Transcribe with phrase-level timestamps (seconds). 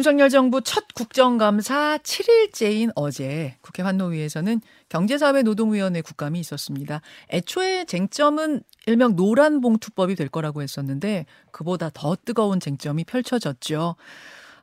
[0.00, 7.00] 윤석열 정부 첫 국정감사 7일째인 어제 국회 환노위에서는 경제사회노동위원회 국감이 있었습니다.
[7.32, 13.94] 애초에 쟁점은 일명 노란 봉투법이 될 거라고 했었는데 그보다 더 뜨거운 쟁점이 펼쳐졌죠.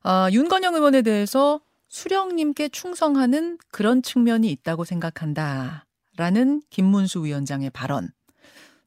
[0.04, 5.86] 아, 윤건영 의원에 대해서 수령님께 충성하는 그런 측면이 있다고 생각한다.
[6.18, 8.10] 라는 김문수 위원장의 발언.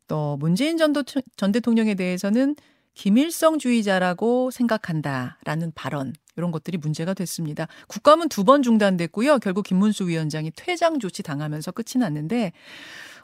[0.08, 0.92] 또 문재인 전,
[1.36, 2.54] 전 대통령에 대해서는
[2.92, 7.66] 김일성주의자라고 생각한다라는 발언 이런 것들이 문제가 됐습니다.
[7.88, 9.38] 국감은 두 번 중단됐고요.
[9.38, 12.52] 결국 김문수 위원장이 퇴장 조치 당하면서 끝이 났는데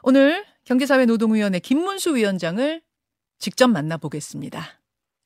[0.01, 2.81] 오늘 경제사회노동위원회 김문수 위원장을
[3.37, 4.63] 직접 만나보겠습니다.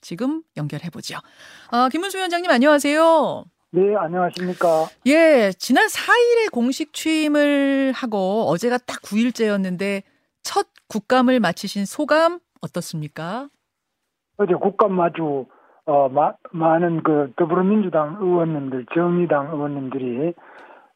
[0.01, 1.17] 지금 연결해 보죠.
[1.71, 3.45] 아, 김문수 위원장님 안녕하세요.
[3.71, 4.87] 네, 안녕하십니까.
[5.07, 10.03] 예, 지난 4일에 공식 취임을 하고 어제가 딱 9일째였는데
[10.43, 13.49] 첫 국감을 마치신 소감 어떻습니까?
[14.37, 15.45] 어제 국감 마주
[15.85, 20.33] 어, 마, 많은 그 더불어민주당 의원님들, 정의당 의원님들이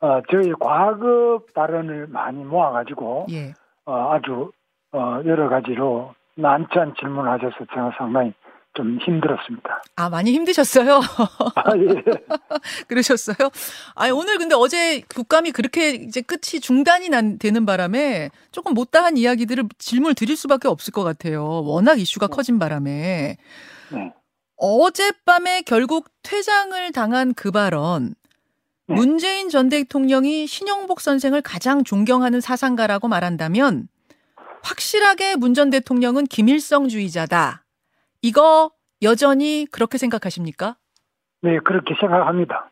[0.01, 3.53] 어, 저희 과거 발언을 많이 모아가지고 예.
[3.85, 4.51] 어, 아주
[4.91, 8.33] 어, 여러 가지로 난처한 질문을 하셔서 제가 상당히
[8.73, 9.81] 좀 힘들었습니다.
[9.97, 11.01] 아, 많이 힘드셨어요?
[11.55, 12.03] 아, 예.
[12.87, 13.49] 그러셨어요?
[13.95, 19.65] 아, 오늘 근데 어제 국감이 그렇게 이제 끝이 중단이 난, 되는 바람에 조금 못다한 이야기들을
[19.77, 21.43] 질문을 드릴 수밖에 없을 것 같아요.
[21.63, 22.35] 워낙 이슈가 네.
[22.35, 23.37] 커진 바람에.
[23.91, 24.13] 네.
[24.59, 28.13] 어젯밤에 결국 퇴장을 당한 그 발언.
[28.87, 28.95] 네.
[28.95, 33.87] 문재인 전 대통령이 신영복 선생을 가장 존경하는 사상가라고 말한다면
[34.63, 37.63] 확실하게 문 전 대통령은 김일성주의자다.
[38.21, 38.71] 이거
[39.01, 40.75] 여전히 그렇게 생각하십니까?
[41.41, 42.69] 네, 그렇게 생각합니다.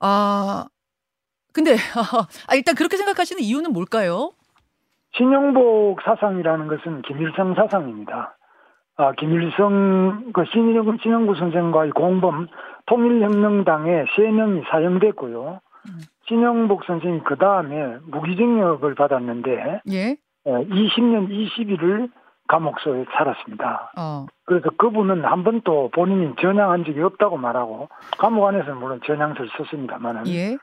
[0.00, 0.66] 아,
[1.52, 1.76] 근데
[2.48, 4.32] 아, 일단 그렇게 생각하시는 이유는 뭘까요?
[5.16, 8.36] 신영복 사상이라는 것은 김일성 사상입니다.
[8.96, 12.46] 아, 김일성, 그 신영, 신영구 선생과의 공범
[12.86, 15.60] 통일혁명당에 세 명이 사형됐고요.
[15.86, 15.98] 음.
[16.28, 20.16] 신영복 선생이 그 다음에 무기징역을 받았는데, 예?
[20.46, 22.10] 20년 20일을
[22.46, 23.92] 감옥소에 살았습니다.
[23.96, 24.26] 어.
[24.44, 27.88] 그래서 그분은 한 번도 본인이 전향한 적이 없다고 말하고,
[28.18, 30.56] 감옥 안에서는 물론 전향서를 썼습니다만, 예?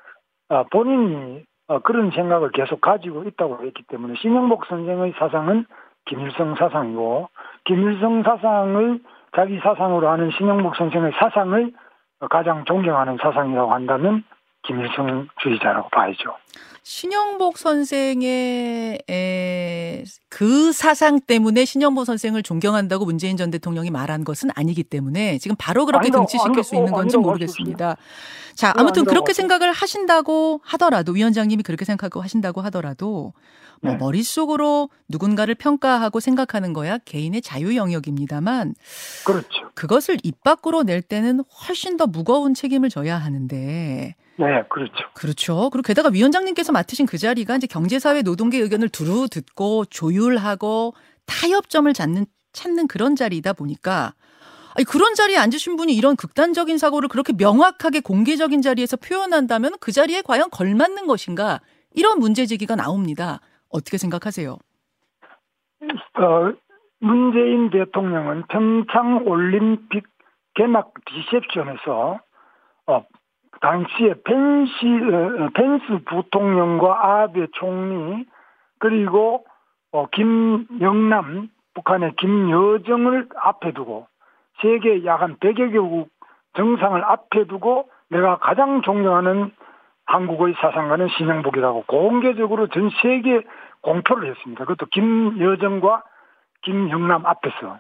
[0.50, 5.66] 아, 본인이 어, 그런 생각을 계속 가지고 있다고 했기 때문에 신영복 선생의 사상은
[6.06, 7.30] 김일성 사상이고
[7.66, 9.00] 김일성 사상을
[9.36, 11.72] 자기 사상으로 하는 신영복 선생의 사상을
[12.30, 14.24] 가장 존경하는 사상이라고 한다면
[14.64, 16.36] 김일성주의자라고 봐야죠.
[16.84, 19.00] 신영복 선생의
[20.30, 25.86] 그 사상 때문에 신영복 선생을 존경한다고 문재인 전 대통령이 말한 것은 아니기 때문에 지금 바로
[25.86, 27.96] 그렇게 아니다, 등치시킬 아니다, 수 있는 건지 모르겠습니다.
[28.56, 33.34] 자, 아무튼 그렇게 생각을 하신다고 하더라도 위원장님이 그렇게 생각하고 하신다고 하더라도
[33.82, 33.98] 뭐 네.
[33.98, 38.76] 머릿속으로 누군가를 평가하고 생각하는 거야 개인의 자유 영역입니다만
[39.26, 39.48] 그렇죠.
[39.74, 44.94] 그것을 입 밖으로 낼 때는 훨씬 더 무거운 책임을 져야 하는데 네, 그렇죠.
[45.14, 45.70] 그렇죠.
[45.72, 50.94] 그리고 게다가 위원장님께서 맡으신 그 자리가 이제 경제사회 노동계 의견을 두루 듣고 조율하고
[51.26, 54.14] 타협점을 찾는 찾는 그런 자리이다 보니까
[54.74, 60.22] 아니, 그런 자리에 앉으신 분이 이런 극단적인 사고를 그렇게 명확하게 공개적인 자리에서 표현한다면 그 자리에
[60.22, 61.62] 과연 걸맞는 것인가
[61.94, 63.42] 이런 문제 제기가 나옵니다.
[63.72, 64.58] 어떻게 생각하세요?
[66.16, 66.54] 어,
[67.00, 70.06] 문재인 대통령은 평창 올림픽
[70.54, 72.20] 개막 리셉션에서
[72.88, 73.06] 어,
[73.62, 78.26] 당시에 펜시, 어, 펜스 부통령과 아베 총리
[78.80, 79.46] 그리고
[79.92, 84.08] 어, 김영남 북한의 김여정을 앞에 두고
[84.62, 86.10] 세계 약 한 100여 개국
[86.56, 89.52] 정상을 앞에 두고 내가 가장 존경하는
[90.12, 93.42] 한국의 사상가는 신영복이라고 공개적으로 전 세계
[93.82, 94.66] 공표를 했습니다.
[94.66, 96.04] 그것도 김여정과
[96.64, 97.80] 김영남 앞에서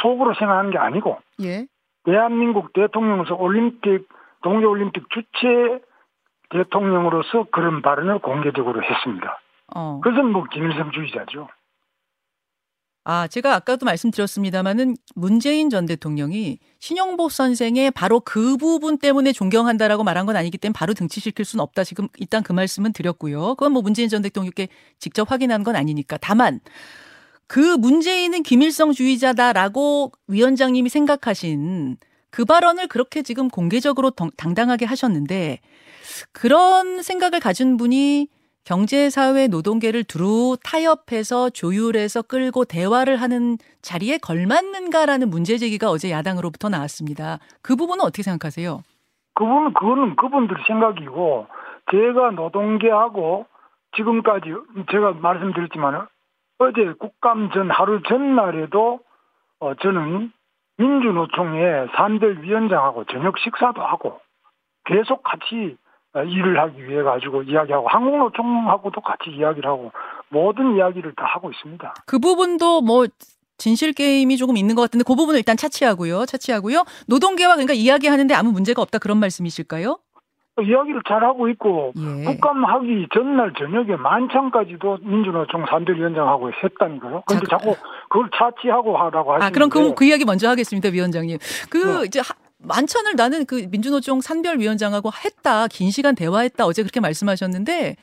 [0.00, 1.66] 속으로 생각하는 게 아니고 예.
[2.04, 4.08] 대한민국 대통령으로서 올림픽
[4.42, 5.80] 동계올림픽 주최
[6.50, 9.40] 대통령으로서 그런 발언을 공개적으로 했습니다.
[9.74, 10.00] 어.
[10.02, 11.48] 그것은 뭐 김일성주의자죠.
[13.08, 20.26] 아, 제가 아까도 말씀드렸습니다마는 문재인 전 대통령이 신영복 선생의 바로 그 부분 때문에 존경한다라고 말한
[20.26, 21.84] 건 아니기 때문에 바로 등치시킬 수는 없다.
[21.84, 23.54] 지금 일단 그 말씀은 드렸고요.
[23.54, 24.66] 그건 뭐 문재인 전 대통령께
[24.98, 26.18] 직접 확인한 건 아니니까.
[26.20, 26.58] 다만
[27.46, 31.98] 그 문재인은 김일성 주의자다라고 위원장님이 생각하신
[32.30, 35.60] 그 발언을 그렇게 지금 공개적으로 당당하게 하셨는데
[36.32, 38.26] 그런 생각을 가진 분이
[38.66, 46.68] 경제 사회 노동계를 두루 타협해서 조율해서 끌고 대화를 하는 자리에 걸맞는가라는 문제 제기가 어제 야당으로부터
[46.68, 47.38] 나왔습니다.
[47.62, 48.80] 그 부분은 어떻게 생각하세요?
[49.34, 51.46] 그분은 그거는 그분들 생각이고
[51.92, 53.46] 제가 노동계하고
[53.96, 54.52] 지금까지
[54.90, 56.08] 제가 말씀드렸지만
[56.58, 58.98] 어제 국감 전 하루 전날에도
[59.60, 60.32] 어 저는
[60.78, 64.18] 민주노총의 산들 위원장하고 저녁 식사도 하고
[64.86, 65.85] 계속 같이 어,
[66.24, 69.92] 일을 하기 위해 가지고 이야기하고 한국노총하고도 같이 이야기를 하고
[70.28, 71.94] 모든 이야기를 다 하고 있습니다.
[72.06, 73.06] 그 부분도 뭐
[73.58, 76.26] 진실 게임이 조금 있는 것 같은데 그 부분을 일단 차치하고요.
[76.26, 76.84] 차치하고요.
[77.08, 79.98] 노동계와 그러니까 이야기하는데 아무 문제가 없다 그런 말씀이실까요?
[80.58, 82.24] 이야기를 잘 하고 있고 예.
[82.24, 87.22] 국감 하기 전날 저녁에 만찬까지도 민주노총 산들위원장하고 했다니까요.
[87.26, 87.76] 근데 자, 자꾸
[88.08, 91.36] 그걸 차치하고 하라고 하시는데 아, 그럼 그, 그 이야기 먼저 하겠습니다, 위원장님.
[91.68, 92.04] 그 네.
[92.06, 92.34] 이제 하-
[92.66, 97.96] 만찬을 나는 그 민주노총 산별위원장하고 했다, 긴 시간 대화했다 어제 그렇게 말씀하셨는데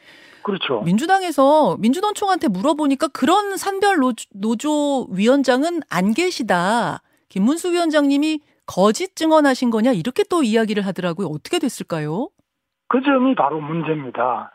[0.43, 0.81] 그렇죠.
[0.81, 3.97] 민주당에서 민주노총한테 물어보니까 그런 산별
[4.33, 7.01] 노조, 위원장은 안 계시다.
[7.29, 11.27] 김문수 위원장님이 거짓 증언하신 거냐 이렇게 또 이야기를 하더라고요.
[11.27, 12.29] 어떻게 됐을까요?
[12.89, 14.51] 그 점이 바로 문제입니다.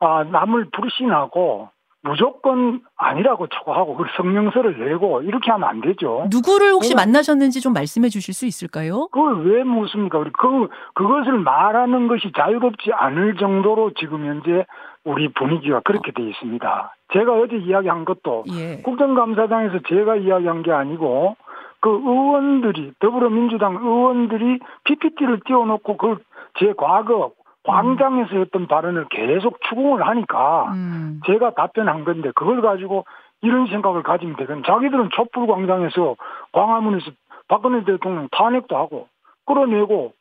[0.00, 1.70] 아, 남을 불신하고
[2.08, 6.26] 무조건 아니라고 촉구하고 그 성명서를 내고 이렇게 하면 안 되죠.
[6.30, 6.96] 누구를 혹시 어.
[6.96, 9.08] 만나셨는지 좀 말씀해 주실 수 있을까요?
[9.12, 10.18] 그걸 왜 묻습니까?
[10.18, 14.64] 우리 그 그것을 말하는 것이 자유롭지 않을 정도로 지금 현재
[15.04, 16.94] 우리 분위기가 그렇게 돼 있습니다.
[17.12, 18.82] 제가 어제 이야기한 것도 예.
[18.82, 21.36] 국정감사장에서 제가 이야기한 게 아니고
[21.80, 26.16] 그 의원들이 더불어민주당 의원들이 PPT를 띄워놓고 그
[26.58, 27.32] 제 과거
[27.68, 31.20] 광장에서 했던 발언을 계속 추궁을 하니까 음.
[31.26, 33.04] 제가 답변한 건데 그걸 가지고
[33.42, 36.16] 이런 생각을 가지면 되건 자기들은 촛불 광장에서
[36.52, 37.10] 광화문에서
[37.46, 39.08] 박근혜 대통령 탄핵도 하고
[39.44, 40.14] 끌어내고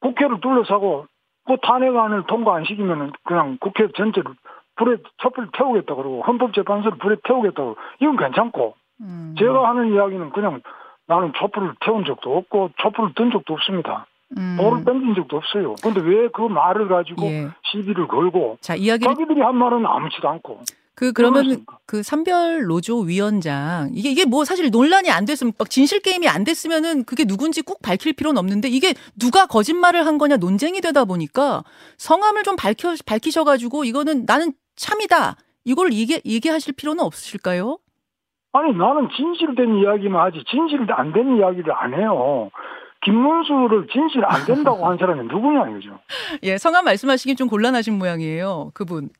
[0.00, 1.06] 국회를 둘러싸고
[1.46, 4.32] 그 탄핵안을 통과 안 시키면은 그냥 국회 전체를
[4.76, 9.34] 불에 촛불 태우겠다 그러고 헌법재판소를 불에 태우겠다 고 이건 괜찮고 음.
[9.38, 10.60] 제가 하는 이야기는 그냥
[11.08, 14.06] 나는 촛불을 태운 적도 없고 촛불을 든 적도 없습니다.
[14.36, 14.56] 음.
[14.60, 15.74] 돌을 던진 적도 없어요.
[15.82, 17.48] 근데 왜 그 말을 가지고 예.
[17.70, 20.60] 시비를 걸고 자 이야기를 자기들이 한 말은 아무렇지도 않고
[20.94, 21.78] 그 그러면 그렇습니까?
[21.86, 26.44] 그 산별 노조 위원장 이게 이게 뭐 사실 논란이 안 됐으면 막 진실 게임이 안
[26.44, 31.64] 됐으면은 그게 누군지 꼭 밝힐 필요는 없는데 이게 누가 거짓말을 한 거냐 논쟁이 되다 보니까
[31.98, 35.36] 성함을 좀 밝혀 밝히셔 가지고 이거는 나는 참이다.
[35.64, 37.78] 이걸 얘기 얘기하실 필요는 없으실까요?
[38.52, 42.50] 아니 나는 진실된 이야기만 하지 진실 안된 이야기를 안 해요.
[43.02, 45.98] 김문수를 진실 안 된다고 한 사람이 누구냐 이거죠.
[46.42, 48.70] 예, 성함 말씀하시긴 좀 곤란하신 모양이에요.
[48.74, 49.10] 그분.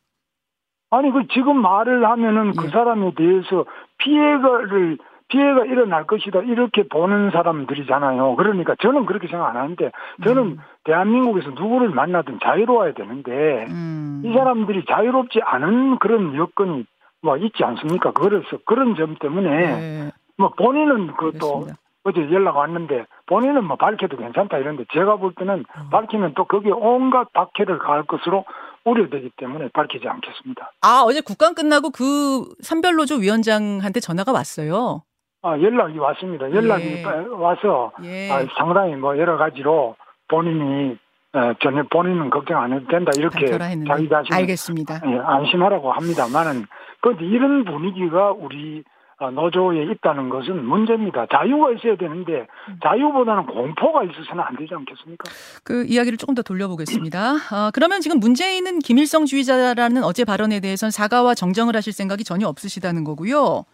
[0.91, 2.71] 아니 그 지금 말을 하면은 그 예.
[2.71, 3.65] 사람에 대해서
[3.99, 4.99] 피해가를
[5.29, 8.37] 피해가 일어날 것이다 이렇게 보는 사람들이잖아요.
[8.37, 9.91] 그러니까 저는 그렇게 생각 안 하는데
[10.23, 10.59] 저는 음.
[10.85, 14.23] 대한민국에서 누구를 만나든 자유로워야 되는데 음.
[14.25, 16.85] 이 사람들이 자유롭지 않은 그런 여건이
[17.23, 18.13] 뭐 있지 않습니까?
[18.13, 21.75] 그래서 그런 점 때문에 예, 뭐 본인은 알겠습니다.
[22.05, 27.33] 어제 연락 왔는데 본인은 뭐 밝혀도 괜찮다 이런데 제가 볼 때는 밝히면 또 거기에 온갖
[27.33, 28.45] 박해를 가할 것으로
[28.85, 30.73] 우려되기 때문에 밝히지 않겠습니다.
[30.83, 35.03] 아, 어제 국감 끝나고 그 산별노조 위원장한테 전화가 왔어요.
[35.43, 36.51] 아 연락이 왔습니다.
[36.53, 37.05] 연락이 예.
[37.05, 38.31] 와서 예.
[38.31, 39.97] 아, 상당히 뭐 여러 가지로
[40.29, 40.97] 본인이
[41.35, 43.47] 어, 전혀 본인은 걱정 안 해도 된다 이렇게.
[43.47, 45.01] 자기 자신 알겠습니다.
[45.07, 46.67] 예, 안심하라고 합니다만은
[47.01, 48.92] 그런데 이런 분위기가 우리 어,
[49.31, 51.27] 노조에 있다는 것은 문제입니다.
[51.33, 52.79] 자유가 있어야 되는데 음.
[52.83, 55.25] 자유보다는 공포가 있어서는 안 되지 않겠습니까?
[55.65, 57.21] 그 이야기를 조금 더 돌려보겠습니다.
[57.51, 63.05] 아, 그러면 지금 문재인은 김일성 주의자라는 어제 발언에 대해서는 사과와 정정을 하실 생각이 전혀 없으시다는
[63.05, 63.65] 거고요.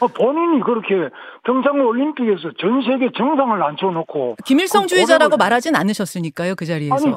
[0.00, 1.08] 어, 본인이 그렇게
[1.44, 6.94] 평창 올림픽에서 전 세계 정상을 앉혀놓고 김일성 주의자라고 고려를- 말하진 않으셨으니까요, 그 자리에서.
[6.94, 7.14] 아니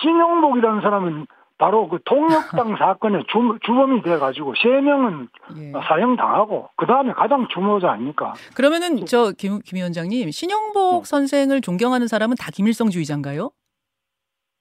[0.00, 1.26] 신용복이라는 사람은
[1.60, 5.72] 바로 그 통역당 사건의 주, 주범이 돼가지고 세 명은 예.
[5.72, 8.32] 사형 당하고 그 다음에 가장 주모자 아닙니까?
[8.56, 11.06] 그러면은 저김 김 위원장님 신영복 네.
[11.06, 13.50] 선생을 존경하는 사람은 다 김일성주의자인가요?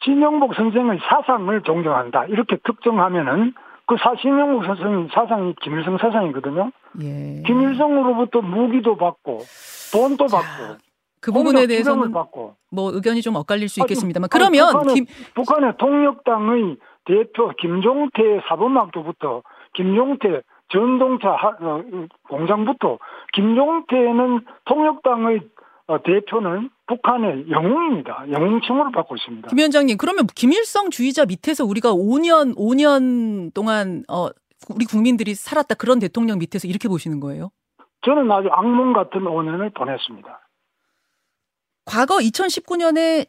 [0.03, 3.53] 신용복 선생의 사상을 존경한다 이렇게 특정하면은
[3.87, 6.69] 그 사, 신용복 선생의 사상이 김일성 사상이거든요.
[7.01, 7.41] 예.
[7.47, 9.39] 김일성으로부터 무기도 받고
[9.93, 10.89] 돈도 받고
[11.21, 12.13] 그 부분에 대해서는
[12.71, 19.41] 뭐 의견이 좀 엇갈릴 수 있겠습니다만 아니, 그러면 북한은, 김 북한의 통역당의 대표 김종태 사범학교부터
[19.73, 20.41] 김종태
[20.71, 21.83] 전동차 하- 어,
[22.29, 22.99] 공장부터
[23.33, 25.41] 김종태는 통역당의
[25.87, 28.25] 어, 대표는 북한의 영웅입니다.
[28.31, 29.47] 영웅 칭호를 받고 있습니다.
[29.47, 34.27] 김 위원장님 그러면 김일성 주의자 밑에서 우리가 5년 5년 동안 어
[34.69, 37.49] 우리 국민들이 살았다 그런 대통령 밑에서 이렇게 보시는 거예요?
[38.05, 40.39] 저는 아주 악몽 같은 5년을 보냈습니다.
[41.85, 43.27] 과거 2019년에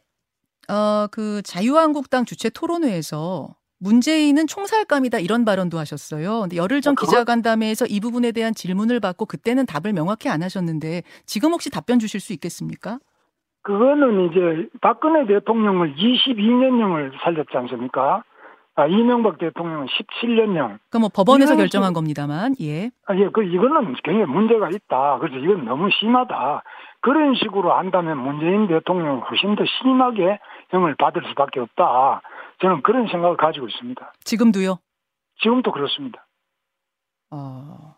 [0.69, 3.49] 어 그 자유한국당 주최 토론회에서
[3.81, 6.43] 문재인은 총살감이다 이런 발언도 하셨어요.
[6.43, 11.03] 근데 열흘 전 어, 기자간담회에서 이 부분에 대한 질문을 받고 그때는 답을 명확히 안 하셨는데
[11.25, 12.99] 지금 혹시 답변 주실 수 있겠습니까?
[13.63, 18.23] 그거는 이제 박근혜 대통령을 22년형을 살렸지 않습니까?
[18.77, 20.79] 아, 이명박 대통령은 17년형.
[20.91, 22.91] 그뭐 법원에서 결정한 겁니다만, 예.
[23.07, 25.19] 아, 예, 그 이거는 굉장히 문제가 있다.
[25.21, 26.63] 그래서 이건 너무 심하다.
[27.01, 30.39] 그런 식으로 한다면 문재인 대통령은 훨씬 더 심하게
[30.71, 32.23] 형을 받을 수밖에 없다.
[32.61, 34.13] 저는 그런 생각을 가지고 있습니다.
[34.25, 34.79] 지금도요.
[35.43, 36.27] 지금도 그렇습니다.
[37.31, 37.97] 어.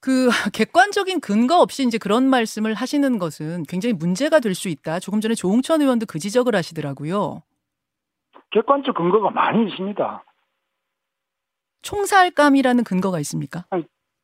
[0.00, 4.98] 그 객관적인 근거 없이 이제 그런 말씀을 하시는 것은 굉장히 문제가 될 수 있다.
[4.98, 7.42] 조금 전에 조홍천 의원도 그 지적을 하시더라고요.
[8.50, 10.24] 객관적 근거가 많이 있습니다.
[11.82, 13.64] 총살감이라는 근거가 있습니까?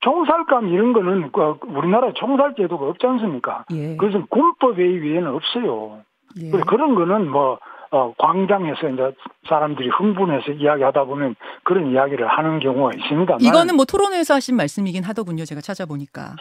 [0.01, 3.65] 총살감 이런 거는 그 우리나라에 총살 제도가 없지 않습니까?
[3.73, 3.97] 예.
[3.97, 6.03] 그것은 군법에 의해는 없어요.
[6.41, 6.51] 예.
[6.51, 7.59] 그래서 그런 거는 뭐
[7.91, 9.13] 어, 광장에서 이제
[9.49, 13.39] 사람들이 흥분해서 이야기하다 보면 그런 이야기를 하는 경우가 있습니다.
[13.41, 15.45] 이거는 뭐 토론회에서 하신 말씀이긴 하더군요.
[15.45, 16.35] 제가 찾아보니까.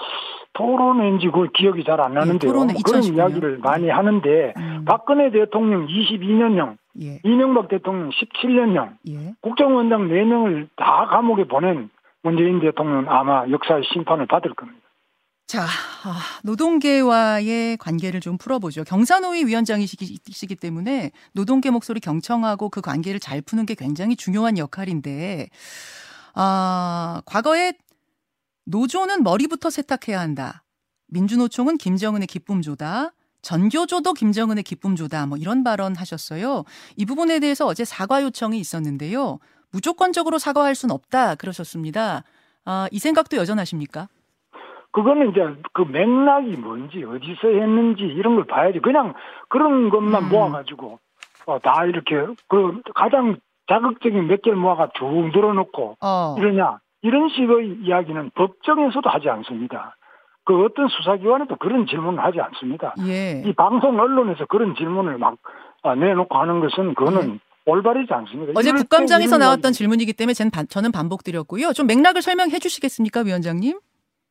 [0.54, 2.50] 토론인지 그 기억이 잘 안 나는데요.
[2.50, 3.30] 예, 토론회 뭐 그런 2019 년.
[3.30, 7.20] 이야기를 많이 하는데 음, 박근혜 대통령 22년형, 예.
[7.24, 9.34] 이명박 대통령 17년형, 예.
[9.42, 11.90] 국정원장 4명을 다 감옥에 보낸
[12.24, 14.80] 문재인 대통령은 아마 역사의 심판을 받을 겁니다.
[15.48, 15.64] 자,
[16.04, 18.84] 아, 노동계와의 관계를 좀 풀어보죠.
[18.84, 25.48] 경산호위 위원장이시기 때문에 노동계 목소리 경청하고 그 관계를 잘 푸는 게 굉장히 중요한 역할인데,
[26.34, 27.74] 아, 과거에
[28.66, 30.66] 노조는 머리부터 세탁해야 한다.
[31.08, 33.14] 민주노총은 김정은의 기쁨조다.
[33.42, 35.28] 전교조도 김정은의 기쁨조다.
[35.28, 36.66] 뭐 이런 발언 하셨어요.
[36.98, 39.40] 이 부분에 대해서 어제 사과 요청이 있었는데요.
[39.72, 41.36] 무조건적으로 사과할 수는 없다.
[41.36, 42.26] 그러셨습니다.
[42.66, 44.10] 아, 이 생각도 여전하십니까?
[44.98, 45.42] 그거는 이제
[45.74, 48.80] 그 맥락이 뭔지 어디서 했는지 이런 걸 봐야지.
[48.80, 49.14] 그냥
[49.48, 50.30] 그런 것만 음.
[50.30, 50.98] 모아가지고
[51.46, 52.16] 어, 다 이렇게
[52.48, 53.38] 그 가장
[53.70, 56.36] 자극적인 몇 개를 모아가 쭉 늘어놓고 어.
[56.40, 59.96] 이러냐 이런 식의 이야기는 법정에서도 하지 않습니다.
[60.46, 62.96] 그 어떤 수사기관에도 그런 질문을 하지 않습니다.
[63.06, 63.44] 예.
[63.46, 65.36] 이 방송 언론에서 그런 질문을 막
[65.84, 68.54] 아, 내놓고 하는 것은 그거는 올바르지 않습니다.
[68.56, 71.74] 어제 국감장에서 나왔던 질문이기 때문에 저는 반복드렸고요.
[71.74, 73.78] 좀 맥락을 설명해 주시겠습니까, 위원장님?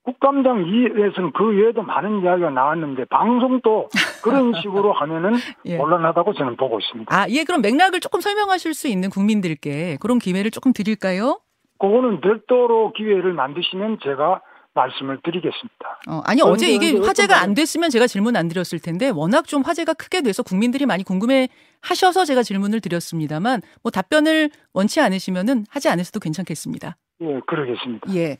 [0.06, 3.88] 국감장 이에서는 그 외에도 많은 이야기가 나왔는데 방송도
[4.22, 5.32] 그런 식으로 하면은
[5.64, 5.76] 예.
[5.76, 7.14] 곤란하다고 저는 보고 있습니다.
[7.14, 11.40] 아, 예, 그럼 맥락을 조금 설명하실 수 있는 국민들께 그런 기회를 조금 드릴까요?
[11.80, 14.42] 그거는 별도로 기회를 만드시면 제가
[14.74, 16.00] 말씀을 드리겠습니다.
[16.08, 17.40] 어, 아니, 어제 이게 화제가?
[17.40, 21.48] 안 됐으면 제가 질문 안 드렸을 텐데, 워낙 좀 화제가 크게 돼서 국민들이 많이 궁금해
[21.80, 26.96] 하셔서 제가 질문을 드렸습니다만, 뭐 답변을 원치 않으시면은 하지 않으셔도 괜찮겠습니다.
[27.20, 28.14] 예, 그러겠습니다.
[28.14, 28.36] 예.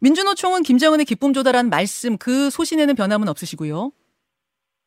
[0.00, 3.90] 민주노총은 김정은의 기쁨 조달한 말씀, 그 소신에는 변함은 없으시고요.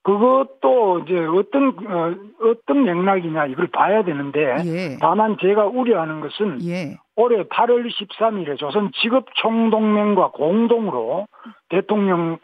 [0.04, 4.98] 그것도 이제 어떤 어, 어떤 맥락이냐 이걸 봐야 되는데 예.
[5.00, 6.98] 다만 제가 우려하는 것은 예.
[7.16, 11.28] 올해 8월 13일에 조선 직업 총동맹과 공동으로
[11.70, 12.40] 대통령실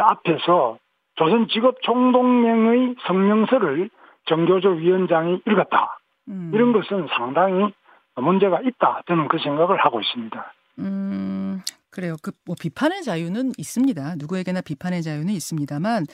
[0.00, 0.78] 앞에서
[1.14, 3.88] 조선 직업 총동맹의 성명서를
[4.26, 5.98] 정교조 위원장이 읽었다.
[6.28, 6.50] 음.
[6.54, 7.72] 이런 것은 상당히
[8.16, 9.02] 문제가 있다.
[9.08, 10.52] 저는 그 생각을 하고 있습니다.
[10.80, 12.16] 음, 그래요.
[12.22, 14.16] 그 뭐 비판의 자유는 있습니다.
[14.18, 16.06] 누구에게나 비판의 자유는 있습니다만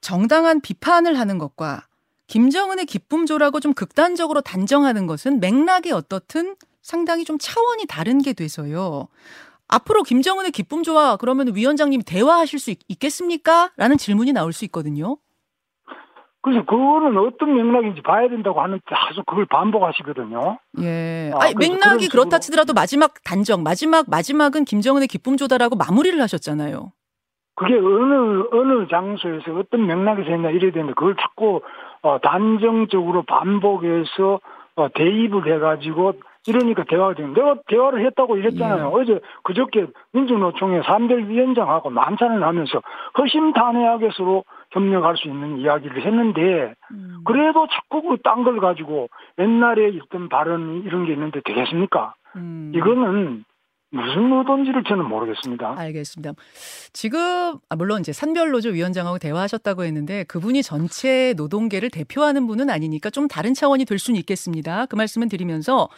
[0.00, 1.86] 정당한 비판을 하는 것과
[2.26, 9.08] 김정은의 기쁨조라고 좀 극단적으로 단정하는 것은 맥락이 어떻든 상당히 좀 차원이 다른 게 돼서요.
[9.68, 13.70] 앞으로 김정은의 기쁨조와 그러면 위원장님이 대화하실 수 있, 있겠습니까?
[13.76, 15.16] 라는 질문이 나올 수 있거든요.
[16.42, 20.58] 그래서 그거는 어떤 맥락인지 봐야 된다고 하는데 계속 그걸 반복하시거든요.
[20.82, 21.30] 예.
[21.34, 26.90] 아, 아니, 맥락이 그렇다 치더라도 마지막 단정, 마지막, 마지막은 김정은의 기쁨조다라고 마무리를 하셨잖아요.
[27.54, 31.60] 그게 어느 어느 장소에서 어떤 맥락에서 했냐 이래야 되는데 그걸 자꾸
[32.02, 34.40] 어, 단정적으로 반복해서
[34.74, 36.14] 어, 대입을 해가지고
[36.46, 38.86] 이러니까 대화가 되는 내가 대화를 했다고 이랬잖아요.
[38.86, 39.00] 예.
[39.00, 42.82] 어제 그저께 민주노총의 3대 위원장하고 만찬을 하면서
[43.16, 47.18] 허심탄회하게 서로 협력할 수 있는 이야기를 했는데 음.
[47.24, 52.14] 그래도 자꾸 그 딴 걸 가지고 옛날에 있던 발언 이런 게 있는데 되겠습니까?
[52.36, 52.72] 음.
[52.74, 53.44] 이거는
[53.94, 55.74] 무슨 의도인지를 저는 모르겠습니다.
[55.78, 56.32] 알겠습니다.
[56.94, 57.18] 지금
[57.68, 63.52] 아, 물론 이제 산별노조 위원장하고 대화하셨다고 했는데 그분이 전체 노동계를 대표하는 분은 아니니까 좀 다른
[63.52, 64.86] 차원이 될 수는 있겠습니다.
[64.86, 65.88] 그 말씀은 드리면서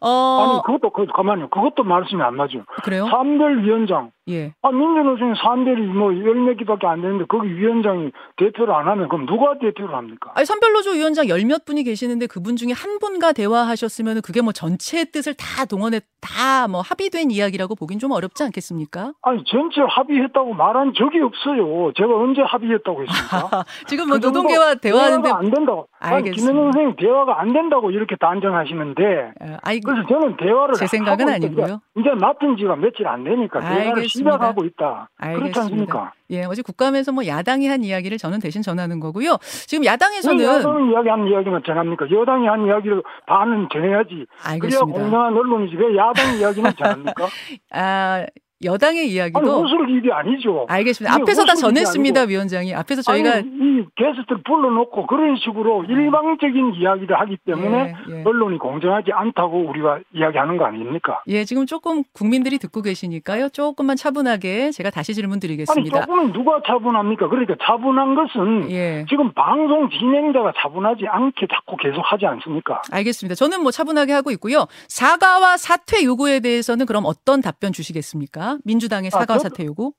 [0.00, 1.48] 어 아니 그것도 그 가만요.
[1.50, 2.64] 그것도 말씀이 안 맞아요.
[2.84, 3.06] 그래요?
[3.10, 4.10] 산별 위원장.
[4.28, 4.52] 예.
[4.62, 9.94] 아 민주노총에 산별이 뭐열몇 개밖에 안 되는데 거기 위원장이 대표를 안 하면 그럼 누가 대표를
[9.94, 10.32] 합니까?
[10.34, 15.06] 아니 산별노조 위원장 열 몇 분이 계시는데 그분 중에 한 분과 대화하셨으면 그게 뭐 전체의
[15.12, 19.12] 뜻을 다 동원해 다 뭐 합의된 이야기라고 보긴 좀 어렵지 않겠습니까?
[19.22, 21.92] 아니 전체 합의했다고 말한 적이 없어요.
[21.96, 23.64] 제가 언제 합의했다고 했습니까?
[23.86, 25.86] 지금 뭐 그 노동계와 대화하는데 안 된다고.
[26.00, 26.50] 아니 알겠습니다.
[26.52, 31.28] 김현영 선생님 대화가 안 된다고 이렇게 단정하시는데 어, 아이 그래서 저는 대화를 제 생각은.
[31.28, 31.80] 아니고요.
[31.98, 34.32] 이제 맡은 지가 며칠 안 되니까 대화를 알겠습니다.
[34.36, 35.08] 시작하고 있다.
[35.16, 35.60] 그렇지 알겠습니다.
[35.62, 36.12] 않습니까?
[36.30, 39.36] 예, 어제 국감에서 뭐 야당이 한 이야기를 저는 대신 전하는 거고요.
[39.66, 42.06] 지금 왜 야당에서는 야당이 이야기한 이야기만 전합니까?
[42.10, 44.26] 여당이 한 이야기를 반은 전해야지.
[44.42, 44.98] 그래야 알겠습니다.
[44.98, 45.76] 공정한 언론이지.
[45.76, 47.26] 왜 야당 이야기만 전합니까?
[47.72, 48.24] 아,
[48.64, 50.64] 여당의 아니 이야기도 웃을 일이 아니죠.
[50.68, 51.14] 알겠습니다.
[51.14, 52.30] 앞에서 다 전했습니다, 아니고.
[52.30, 52.74] 위원장이.
[52.74, 58.22] 앞에서 저희가 아니, 이 게스트를 불러놓고 그런 식으로 일방적인 이야기를 하기 때문에 예, 예.
[58.24, 61.22] 언론이 공정하지 않다고 우리가 이야기하는 거 아닙니까?
[61.26, 63.50] 예, 지금 조금 국민들이 듣고 계시니까요.
[63.50, 66.00] 조금만 차분하게 제가 다시 질문 아니 드리겠습니다.
[66.00, 67.28] 조금은 누가 차분합니까?
[67.28, 69.04] 그러니까 차분한 것은 예.
[69.08, 72.80] 지금 방송 진행자가 차분하지 않게 자꾸 계속 하지 않습니까?
[72.90, 73.34] 알겠습니다.
[73.34, 74.66] 저는 뭐 차분하게 하고 있고요.
[74.88, 78.45] 사과와 사퇴 요구에 대해서는 그럼 어떤 답변 주시겠습니까?
[78.64, 79.92] 민주당의 아, 사과와 저도- 사퇴 요구?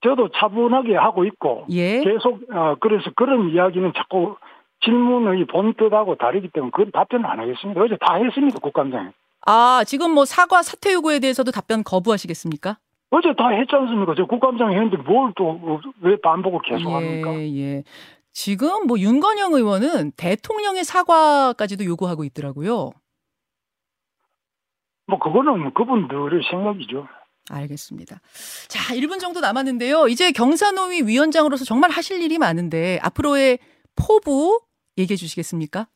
[0.00, 2.00] 저도 차분하게 하고 있고 예.
[2.04, 4.36] 계속 어, 그래서 그런 이야기는 자꾸
[4.84, 7.80] 질문의 본뜻하고 다르기 때문에 그건 답변을 안 하겠습니다.
[7.80, 9.10] 어제 다 했습니다 국감장에.
[9.46, 12.78] 아, 지금 뭐 사과 사퇴 요구에 대해서도 답변 거부하시겠습니까?
[13.10, 14.14] 어제 다 했지 않습니까?
[14.16, 15.58] 저 국감장에 했는데 뭘 또
[16.00, 17.34] 왜 반복을 계속합니까?
[17.34, 17.82] 예, 예.
[18.32, 22.90] 지금 뭐 윤건영 의원은 대통령의 사과까지도 요구하고 있더라고요.
[25.06, 27.08] 뭐 그거는 그분들의 생각이죠.
[27.50, 28.20] 알겠습니다.
[28.68, 30.08] 자, 1분 정도 남았는데요.
[30.08, 33.58] 이제 경사노위 위원장으로서 정말 하실 일이 많은데 앞으로의
[33.96, 34.60] 포부
[34.96, 35.86] 얘기해 주시겠습니까?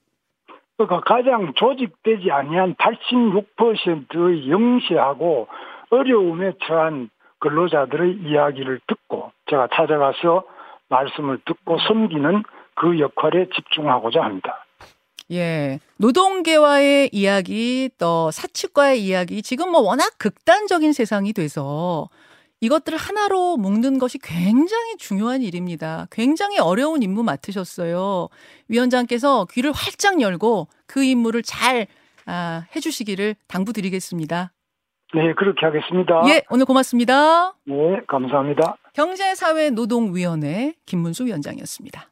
[0.76, 5.48] 그러니까 가장 조직되지 아니한 86%의 영시하고
[5.90, 10.44] 어려움에 처한 근로자들의 이야기를 듣고 제가 찾아가서
[10.88, 12.42] 말씀을 듣고 섬기는
[12.74, 14.61] 그 역할에 집중하고자 합니다.
[15.30, 15.78] 예.
[15.98, 22.08] 노동계와의 이야기, 또 사측과의 이야기, 지금 뭐 워낙 극단적인 세상이 돼서
[22.60, 26.06] 이것들을 하나로 묶는 것이 굉장히 중요한 일입니다.
[26.10, 28.28] 굉장히 어려운 임무 맡으셨어요.
[28.68, 31.88] 위원장께서 귀를 활짝 열고 그 임무를 잘
[32.24, 34.52] 아, 해주시기를 당부드리겠습니다.
[35.14, 36.22] 네, 그렇게 하겠습니다.
[36.28, 37.54] 예, 오늘 고맙습니다.
[37.64, 38.76] 네, 감사합니다.
[38.94, 42.11] 경제사회노동위원회 김문수 위원장이었습니다.